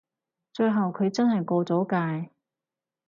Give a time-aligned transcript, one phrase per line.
[0.53, 1.87] 最後佢真係過咗
[2.23, 2.31] 界